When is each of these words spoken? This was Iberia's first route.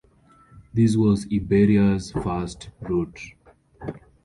This 0.73 0.97
was 0.97 1.27
Iberia's 1.31 2.11
first 2.11 2.71
route. 2.79 3.19